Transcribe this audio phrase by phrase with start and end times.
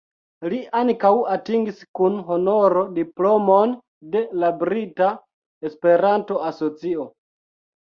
[0.51, 3.77] Li ankaŭ atingis kun honoro diplomon
[4.17, 5.13] de la Brita
[5.71, 7.09] Esperanto-Asocio.